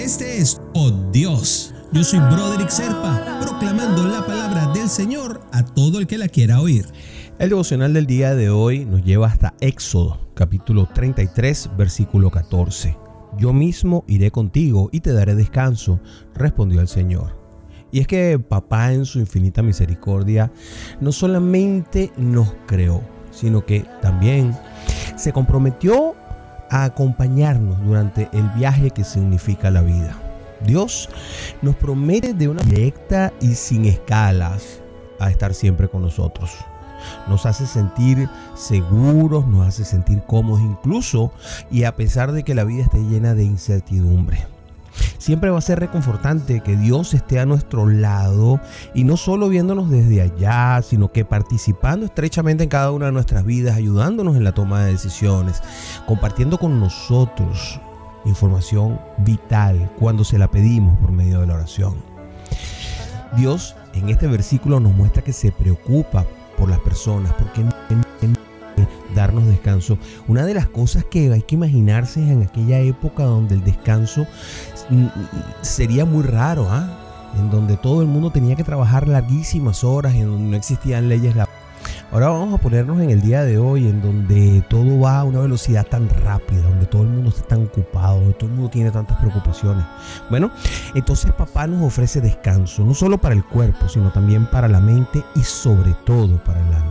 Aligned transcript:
Este 0.00 0.38
es 0.38 0.62
Oh 0.72 0.90
Dios. 1.12 1.74
Yo 1.92 2.02
soy 2.02 2.20
Broderick 2.20 2.70
Serpa, 2.70 3.38
proclamando 3.38 4.04
la 4.04 4.24
palabra 4.24 4.72
del 4.72 4.88
Señor 4.88 5.42
a 5.52 5.62
todo 5.62 5.98
el 5.98 6.06
que 6.06 6.16
la 6.16 6.28
quiera 6.28 6.62
oír. 6.62 6.86
El 7.38 7.50
devocional 7.50 7.92
del 7.92 8.06
día 8.06 8.34
de 8.34 8.48
hoy 8.48 8.86
nos 8.86 9.04
lleva 9.04 9.26
hasta 9.26 9.52
Éxodo, 9.60 10.18
capítulo 10.32 10.88
33, 10.94 11.72
versículo 11.76 12.30
14. 12.30 12.96
Yo 13.36 13.52
mismo 13.52 14.04
iré 14.08 14.30
contigo 14.30 14.88
y 14.90 15.00
te 15.00 15.12
daré 15.12 15.34
descanso, 15.34 16.00
respondió 16.34 16.80
el 16.80 16.88
Señor. 16.88 17.38
Y 17.92 18.00
es 18.00 18.06
que 18.06 18.38
papá 18.38 18.94
en 18.94 19.04
su 19.04 19.18
infinita 19.18 19.60
misericordia 19.60 20.50
no 21.02 21.12
solamente 21.12 22.10
nos 22.16 22.54
creó, 22.66 23.02
sino 23.32 23.66
que 23.66 23.84
también 24.00 24.56
se 25.16 25.34
comprometió 25.34 26.14
a 26.70 26.84
acompañarnos 26.84 27.80
durante 27.84 28.28
el 28.32 28.48
viaje 28.50 28.90
que 28.90 29.04
significa 29.04 29.70
la 29.70 29.82
vida. 29.82 30.16
Dios 30.64 31.08
nos 31.62 31.74
promete 31.76 32.34
de 32.34 32.48
una 32.48 32.62
directa 32.62 33.32
y 33.40 33.54
sin 33.54 33.84
escalas 33.86 34.80
a 35.18 35.30
estar 35.30 35.54
siempre 35.54 35.88
con 35.88 36.02
nosotros. 36.02 36.50
Nos 37.28 37.46
hace 37.46 37.66
sentir 37.66 38.28
seguros, 38.54 39.46
nos 39.46 39.66
hace 39.66 39.84
sentir 39.84 40.22
cómodos 40.26 40.60
incluso 40.60 41.32
y 41.70 41.84
a 41.84 41.96
pesar 41.96 42.32
de 42.32 42.42
que 42.42 42.54
la 42.54 42.64
vida 42.64 42.82
esté 42.82 42.98
llena 42.98 43.34
de 43.34 43.44
incertidumbre. 43.44 44.46
Siempre 45.18 45.50
va 45.50 45.58
a 45.58 45.62
ser 45.62 45.80
reconfortante 45.80 46.60
que 46.60 46.76
Dios 46.76 47.14
esté 47.14 47.40
a 47.40 47.46
nuestro 47.46 47.86
lado 47.86 48.60
y 48.94 49.04
no 49.04 49.16
solo 49.16 49.48
viéndonos 49.48 49.90
desde 49.90 50.22
allá, 50.22 50.82
sino 50.82 51.12
que 51.12 51.24
participando 51.24 52.06
estrechamente 52.06 52.64
en 52.64 52.70
cada 52.70 52.90
una 52.90 53.06
de 53.06 53.12
nuestras 53.12 53.44
vidas, 53.44 53.76
ayudándonos 53.76 54.36
en 54.36 54.44
la 54.44 54.52
toma 54.52 54.84
de 54.84 54.92
decisiones, 54.92 55.62
compartiendo 56.06 56.58
con 56.58 56.80
nosotros 56.80 57.80
información 58.24 59.00
vital 59.18 59.90
cuando 59.98 60.24
se 60.24 60.38
la 60.38 60.50
pedimos 60.50 60.98
por 60.98 61.12
medio 61.12 61.40
de 61.40 61.46
la 61.46 61.54
oración. 61.54 61.94
Dios 63.36 63.76
en 63.94 64.08
este 64.08 64.26
versículo 64.26 64.80
nos 64.80 64.94
muestra 64.94 65.22
que 65.22 65.32
se 65.32 65.52
preocupa 65.52 66.24
por 66.56 66.68
las 66.68 66.80
personas, 66.80 67.32
porque 67.34 67.64
darnos 69.14 69.46
descanso. 69.46 69.98
Una 70.28 70.44
de 70.44 70.54
las 70.54 70.66
cosas 70.66 71.04
que 71.04 71.32
hay 71.32 71.42
que 71.42 71.54
imaginarse 71.54 72.20
en 72.20 72.42
aquella 72.42 72.78
época 72.80 73.24
donde 73.24 73.54
el 73.54 73.64
descanso 73.64 74.26
mm, 74.88 75.06
sería 75.62 76.04
muy 76.04 76.22
raro, 76.22 76.66
¿ah? 76.70 77.32
en 77.38 77.50
donde 77.50 77.76
todo 77.76 78.02
el 78.02 78.08
mundo 78.08 78.30
tenía 78.30 78.56
que 78.56 78.64
trabajar 78.64 79.08
larguísimas 79.08 79.84
horas, 79.84 80.14
en 80.14 80.26
donde 80.26 80.50
no 80.50 80.56
existían 80.56 81.08
leyes 81.08 81.34
Ahora 82.12 82.28
vamos 82.28 82.54
a 82.54 82.58
ponernos 82.58 83.00
en 83.00 83.10
el 83.10 83.20
día 83.20 83.44
de 83.44 83.58
hoy, 83.58 83.86
en 83.86 84.02
donde 84.02 84.64
todo 84.68 84.98
va 84.98 85.20
a 85.20 85.24
una 85.24 85.40
velocidad 85.40 85.86
tan 85.86 86.08
rápida, 86.08 86.62
donde 86.62 86.86
todo 86.86 87.02
el 87.02 87.08
mundo 87.08 87.30
está 87.30 87.42
tan 87.42 87.66
ocupado, 87.66 88.16
donde 88.16 88.34
todo 88.34 88.50
el 88.50 88.56
mundo 88.56 88.70
tiene 88.70 88.90
tantas 88.90 89.16
preocupaciones. 89.18 89.84
Bueno, 90.28 90.50
entonces 90.94 91.32
papá 91.32 91.68
nos 91.68 91.82
ofrece 91.82 92.20
descanso, 92.20 92.84
no 92.84 92.94
solo 92.94 93.18
para 93.18 93.36
el 93.36 93.44
cuerpo, 93.44 93.88
sino 93.88 94.10
también 94.10 94.46
para 94.46 94.66
la 94.66 94.80
mente 94.80 95.22
y 95.36 95.42
sobre 95.42 95.94
todo 96.04 96.42
para 96.42 96.60
el 96.60 96.74
alma 96.74 96.89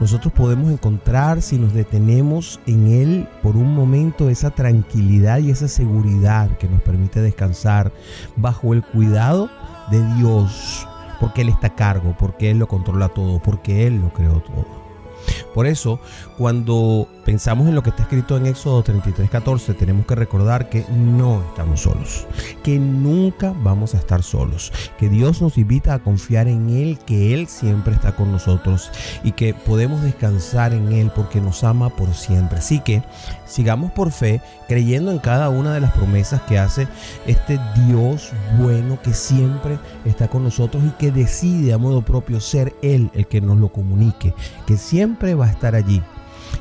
nosotros 0.00 0.32
podemos 0.32 0.70
encontrar 0.70 1.40
si 1.40 1.58
nos 1.58 1.72
detenemos 1.72 2.60
en 2.66 2.88
Él 2.88 3.28
por 3.42 3.56
un 3.56 3.74
momento 3.74 4.28
esa 4.28 4.50
tranquilidad 4.50 5.38
y 5.38 5.50
esa 5.50 5.68
seguridad 5.68 6.50
que 6.58 6.68
nos 6.68 6.82
permite 6.82 7.20
descansar 7.20 7.92
bajo 8.36 8.74
el 8.74 8.82
cuidado 8.82 9.48
de 9.90 10.04
Dios, 10.16 10.86
porque 11.18 11.42
Él 11.42 11.48
está 11.48 11.68
a 11.68 11.74
cargo, 11.74 12.14
porque 12.18 12.50
Él 12.50 12.58
lo 12.58 12.68
controla 12.68 13.08
todo, 13.08 13.40
porque 13.40 13.86
Él 13.86 14.00
lo 14.00 14.12
creó 14.12 14.40
todo. 14.40 14.85
Por 15.56 15.66
eso, 15.66 16.00
cuando 16.36 17.08
pensamos 17.24 17.66
en 17.66 17.74
lo 17.74 17.82
que 17.82 17.88
está 17.88 18.02
escrito 18.02 18.36
en 18.36 18.44
Éxodo 18.44 18.82
33, 18.82 19.30
14, 19.30 19.72
tenemos 19.72 20.04
que 20.04 20.14
recordar 20.14 20.68
que 20.68 20.84
no 20.90 21.42
estamos 21.48 21.80
solos, 21.80 22.26
que 22.62 22.78
nunca 22.78 23.54
vamos 23.62 23.94
a 23.94 23.96
estar 23.96 24.22
solos, 24.22 24.70
que 24.98 25.08
Dios 25.08 25.40
nos 25.40 25.56
invita 25.56 25.94
a 25.94 25.98
confiar 26.00 26.46
en 26.46 26.68
Él, 26.68 26.98
que 27.06 27.32
Él 27.32 27.48
siempre 27.48 27.94
está 27.94 28.14
con 28.14 28.30
nosotros 28.32 28.90
y 29.24 29.32
que 29.32 29.54
podemos 29.54 30.02
descansar 30.02 30.74
en 30.74 30.92
Él 30.92 31.10
porque 31.16 31.40
nos 31.40 31.64
ama 31.64 31.88
por 31.88 32.12
siempre. 32.12 32.58
Así 32.58 32.80
que 32.80 33.02
sigamos 33.46 33.92
por 33.92 34.12
fe, 34.12 34.42
creyendo 34.68 35.10
en 35.10 35.20
cada 35.20 35.48
una 35.48 35.72
de 35.72 35.80
las 35.80 35.92
promesas 35.92 36.42
que 36.42 36.58
hace 36.58 36.86
este 37.26 37.58
Dios 37.86 38.30
bueno 38.58 39.00
que 39.00 39.14
siempre 39.14 39.78
está 40.04 40.28
con 40.28 40.44
nosotros 40.44 40.84
y 40.84 40.90
que 40.90 41.10
decide 41.10 41.72
a 41.72 41.78
modo 41.78 42.02
propio 42.02 42.40
ser 42.40 42.74
Él 42.82 43.10
el 43.14 43.26
que 43.26 43.40
nos 43.40 43.56
lo 43.56 43.70
comunique, 43.70 44.34
que 44.66 44.76
siempre 44.76 45.34
va 45.34 45.45
a 45.46 45.50
estar 45.50 45.74
allí 45.74 46.02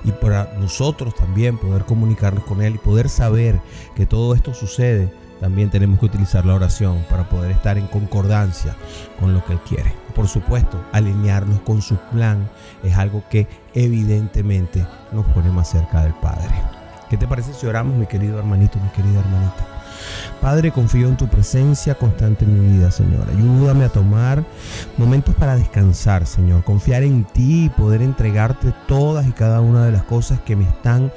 y 0.03 0.12
para 0.12 0.53
nosotros 0.59 1.16
también 1.16 1.57
poder 1.57 1.85
comunicarnos 1.85 2.44
con 2.44 2.62
Él 2.62 2.75
y 2.75 2.79
poder 2.79 3.09
saber 3.09 3.59
que 3.96 4.06
todo 4.06 4.34
esto 4.35 4.53
sucede, 4.53 5.12
también 5.40 5.69
tenemos 5.69 6.00
que 6.00 6.06
utilizar 6.06 6.46
la 6.46 6.56
oración 6.56 7.06
para 7.09 7.28
poder 7.28 7.51
estar 7.51 7.78
en 7.78 7.88
concordancia 7.88 8.75
con 9.19 9.34
lo 9.34 9.44
que 9.44 9.53
Él 9.53 9.59
quiere. 9.68 9.94
Por 10.13 10.28
supuesto, 10.28 10.84
alinearnos 10.94 11.59
con 11.62 11.81
su 11.81 11.97
plan 12.12 12.50
es 12.84 12.96
algo 12.96 13.23
que 13.29 13.47
evidentemente 13.73 14.85
nos 15.12 15.25
pone 15.28 15.50
más 15.50 15.69
cerca 15.69 16.03
del 16.03 16.13
Padre. 16.16 16.53
¿Qué 17.09 17.17
te 17.17 17.28
parece 17.28 17.53
si 17.53 17.67
oramos, 17.67 17.96
mi 17.96 18.07
querido 18.07 18.40
hermanito, 18.40 18.79
mi 18.79 18.90
querida 18.90 19.19
hermanita? 19.19 19.75
Padre, 20.41 20.72
confío 20.72 21.07
en 21.07 21.18
tu 21.18 21.28
presencia 21.28 21.96
constante 21.96 22.46
en 22.46 22.59
mi 22.59 22.78
vida, 22.78 22.91
Señor. 22.91 23.28
Ayúdame 23.29 23.85
a 23.85 23.90
tomar 23.90 24.44
momentos 24.97 25.34
para 25.35 25.56
descansar, 25.56 26.25
Señor. 26.25 26.63
Confiar 26.63 27.03
en 27.03 27.23
ti 27.23 27.66
y 27.66 27.69
poder 27.69 28.01
entregarte 28.01 28.73
todas 28.88 29.28
y 29.28 29.31
cada 29.31 29.62
una 29.62 29.85
de 29.85 29.91
las 29.91 30.03
cosas 30.03 30.40
que 30.41 30.56
me 30.56 30.66
están 30.66 31.12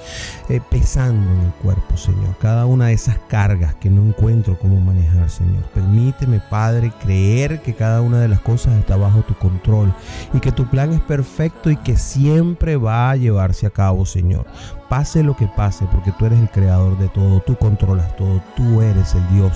eh, 0.49 0.61
pesando 0.71 1.31
en 1.31 1.41
el 1.41 1.53
cuerpo, 1.53 1.97
Señor. 1.97 2.37
Cada 2.41 2.67
una 2.67 2.87
de 2.87 2.95
esas 2.95 3.19
cargas 3.29 3.75
que 3.75 3.91
no 3.91 4.03
encuentro 4.03 4.59
cómo 4.59 4.81
manejar, 4.81 5.29
Señor. 5.29 5.65
Permíteme, 5.75 6.41
Padre, 6.49 6.93
creer 7.03 7.61
que 7.61 7.75
cada 7.75 8.01
una 8.01 8.21
de 8.21 8.29
las 8.29 8.41
cosas 8.41 8.79
está 8.79 8.97
bajo 8.97 9.23
tu 9.23 9.35
control 9.35 9.93
y 10.33 10.41
que 10.41 10.53
tu 10.53 10.67
plan 10.67 10.93
es 10.93 11.01
perfecto 11.01 11.71
y 11.71 11.77
que 11.77 11.97
siempre 11.97 12.77
va 12.77 13.11
a 13.11 13.17
llevarse 13.17 13.67
a 13.67 13.71
cabo, 13.71 14.07
Señor 14.07 14.47
pase 14.89 15.23
lo 15.23 15.37
que 15.37 15.47
pase, 15.47 15.87
porque 15.93 16.13
tú 16.13 16.27
eres 16.27 16.39
el 16.39 16.51
creador 16.51 16.97
de 16.99 17.09
todo, 17.09 17.41
tú 17.41 17.57
controlas 17.57 18.17
todo, 18.17 18.41
tú 18.57 18.81
eres 18.83 19.15
el 19.15 19.29
Dios 19.29 19.53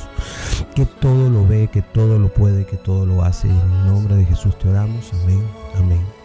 que 0.75 0.87
todo 0.87 1.31
lo 1.31 1.47
ve, 1.47 1.69
que 1.69 1.83
todo 1.83 2.19
lo 2.19 2.29
puede, 2.29 2.65
que 2.65 2.77
todo 2.77 3.07
lo 3.07 3.23
hace. 3.23 3.49
En 3.49 3.57
el 3.57 3.87
nombre 3.87 4.17
de 4.17 4.25
Jesús 4.25 4.59
te 4.59 4.69
oramos, 4.69 5.13
amén, 5.23 5.43
amén. 5.77 6.22